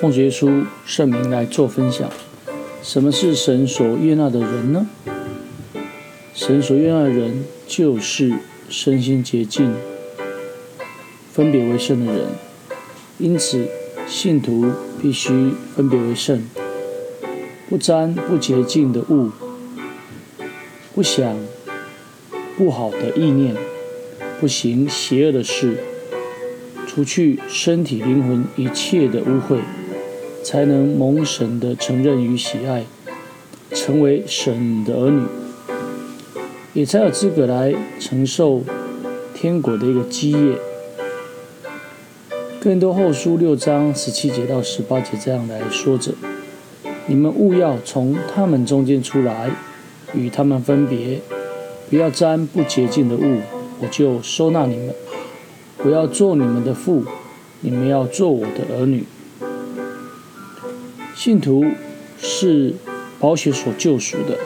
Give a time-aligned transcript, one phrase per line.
[0.00, 2.08] 奉耶稣圣名来做分享。
[2.82, 4.86] 什么是神所悦纳的人呢？
[6.32, 8.32] 神所悦纳的人就是
[8.68, 9.74] 身心洁净、
[11.32, 12.26] 分别为圣的人。
[13.18, 13.66] 因此，
[14.06, 14.70] 信徒
[15.02, 16.44] 必须分别为圣，
[17.68, 19.32] 不沾不洁净的物，
[20.94, 21.36] 不想
[22.56, 23.56] 不好的意念，
[24.38, 25.78] 不行邪恶的事，
[26.86, 29.58] 除去身体灵魂一切的污秽。
[30.42, 32.84] 才能蒙神的承认与喜爱，
[33.72, 35.22] 成为神的儿女，
[36.72, 38.62] 也才有资格来承受
[39.34, 40.58] 天国的一个基业。
[42.60, 46.12] 更多后书六章十七节到十八节这样来说着：
[47.06, 49.50] 你们务要从他们中间出来，
[50.12, 51.20] 与他们分别，
[51.88, 53.40] 不要沾不洁净的物，
[53.80, 54.94] 我就收纳你们。
[55.84, 57.04] 我要做你们的父，
[57.60, 59.04] 你们要做我的儿女。
[61.18, 61.64] 信徒
[62.16, 62.72] 是
[63.18, 64.38] 宝血所救赎的，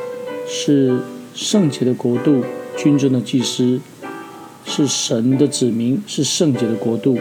[0.48, 1.01] 是
[1.34, 2.42] 圣洁的国度，
[2.78, 3.78] 君尊的祭司，
[4.65, 7.19] 是神的子民，是圣洁的国度。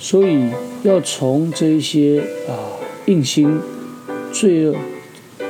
[0.00, 0.50] 所以
[0.82, 2.74] 要从这一些啊
[3.06, 3.60] 硬心
[4.32, 4.74] 罪恶，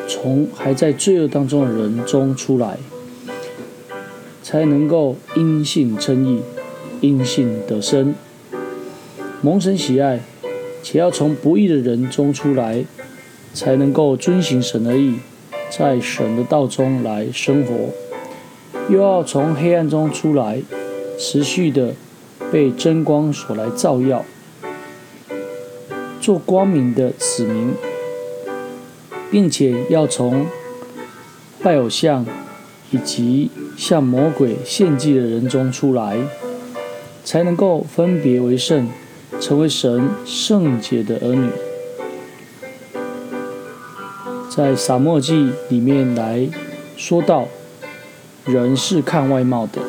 [0.06, 2.76] 从还在罪恶当中的人中出来，
[4.42, 6.42] 才能够因信称义，
[7.00, 8.14] 因信得生，
[9.40, 10.20] 蒙神喜爱。
[10.82, 12.84] 且要从不义的人中出来，
[13.52, 15.16] 才能够遵行神的意，
[15.70, 17.90] 在神的道中来生活；
[18.88, 20.62] 又要从黑暗中出来，
[21.18, 21.94] 持续的
[22.50, 24.24] 被真光所来照耀，
[26.20, 27.72] 做光明的子民，
[29.30, 30.46] 并且要从
[31.62, 32.24] 拜偶像
[32.90, 36.16] 以及向魔鬼献祭的人中出来，
[37.22, 38.88] 才能够分别为圣。
[39.40, 41.48] 成为神圣洁的儿女，
[44.54, 46.46] 在撒母耳记里面来
[46.96, 47.48] 说到，
[48.44, 49.80] 人是看外貌的，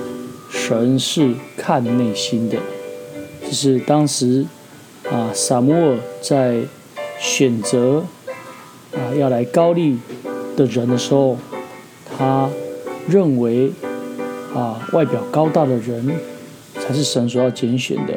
[0.50, 2.58] 神是看内心的。
[3.44, 4.46] 这是当时
[5.12, 6.62] 啊撒母耳在
[7.20, 8.06] 选择
[8.94, 10.00] 啊要来高丽
[10.56, 11.38] 的人的时候，
[12.18, 12.50] 他
[13.08, 13.72] 认为
[14.56, 16.10] 啊外表高大的人
[16.80, 18.14] 才是神所要拣选的。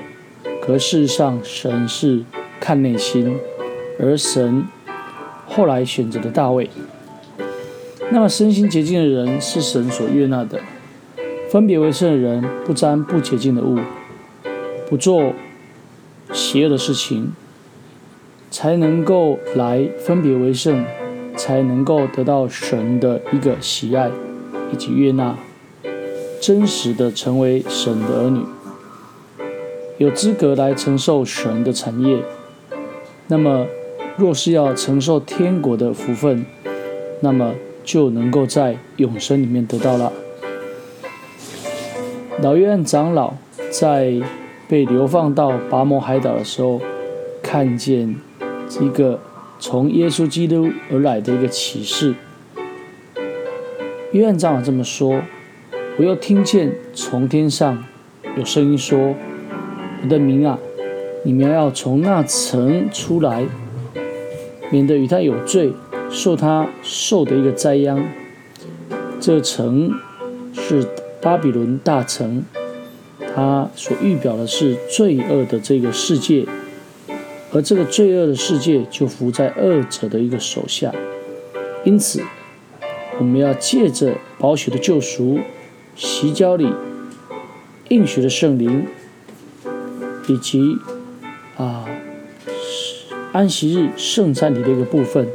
[0.66, 2.22] 可事实上，神是
[2.58, 3.36] 看内心，
[4.00, 4.64] 而神
[5.46, 6.70] 后来选择了大卫。
[8.10, 10.60] 那么，身心洁净的人是神所悦纳的，
[11.50, 13.78] 分别为圣的人不沾不洁净的物，
[14.88, 15.34] 不做
[16.32, 17.32] 邪恶的事情，
[18.50, 20.82] 才能够来分别为圣，
[21.36, 24.10] 才能够得到神的一个喜爱
[24.72, 25.36] 以及悦纳，
[26.40, 28.40] 真实的成为神的儿女。
[29.96, 32.18] 有资格来承受神的产业，
[33.28, 33.64] 那么
[34.16, 36.44] 若是要承受天国的福分，
[37.20, 40.12] 那么就能够在永生里面得到了。
[42.42, 43.34] 老约翰长老
[43.70, 44.20] 在
[44.68, 46.80] 被流放到拔摩海岛的时候，
[47.40, 48.16] 看见
[48.80, 49.20] 一个
[49.60, 52.16] 从耶稣基督而来的一个启示。
[54.10, 55.22] 约翰长老这么说
[55.98, 57.84] ：“我又听见从天上
[58.36, 59.14] 有声音说。”
[60.04, 60.58] 我的名啊，
[61.22, 63.46] 你们要从那城出来，
[64.70, 65.72] 免得与他有罪，
[66.10, 68.04] 受他受的一个灾殃。
[69.18, 69.90] 这城
[70.52, 70.86] 是
[71.22, 72.44] 巴比伦大城，
[73.34, 76.44] 它所预表的是罪恶的这个世界，
[77.50, 80.94] 而这个罪恶的世界就伏在恶者的一个手下。
[81.82, 82.20] 因此，
[83.18, 85.38] 我们要借着宝血的救赎，
[85.96, 86.70] 洗脚里
[87.88, 88.86] 应许的圣灵。
[90.26, 90.78] 以及
[91.56, 91.84] 啊，
[93.32, 95.28] 安息日圣餐里的一个部分，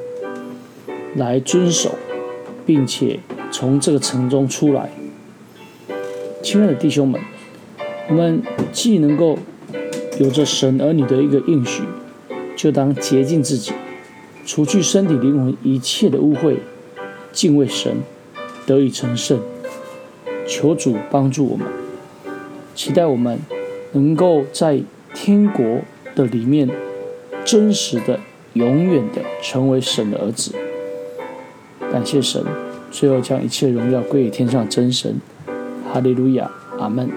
[1.15, 1.95] 来遵守，
[2.65, 3.19] 并且
[3.51, 4.89] 从这个城中出来。
[6.41, 7.21] 亲爱的弟兄们，
[8.09, 8.41] 我们
[8.71, 9.37] 既能够
[10.19, 11.83] 有着神儿女的一个应许，
[12.55, 13.73] 就当洁净自己，
[14.45, 16.57] 除去身体灵魂一切的污秽，
[17.31, 17.97] 敬畏神，
[18.65, 19.39] 得以成圣。
[20.47, 21.67] 求主帮助我们，
[22.73, 23.39] 期待我们。
[23.91, 24.81] 能够在
[25.13, 25.79] 天国
[26.15, 26.69] 的里面，
[27.43, 28.19] 真实的、
[28.53, 30.53] 永远的成为神的儿子。
[31.91, 32.43] 感谢神，
[32.91, 35.15] 最后将一切荣耀归于天上真神。
[35.91, 37.09] 哈利路亚，阿门。